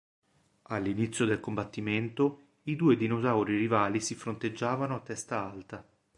All'inizio 0.69 1.25
del 1.25 1.39
combattimento, 1.39 2.53
i 2.63 2.75
due 2.75 2.95
dinosauri 2.97 3.55
rivali 3.55 3.99
si 4.01 4.15
fronteggiavano 4.15 4.95
a 4.95 4.99
testa 5.01 5.43
alta. 5.47 5.87